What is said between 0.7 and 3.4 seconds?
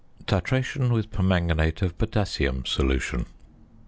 with Permanganate of Potassium Solution.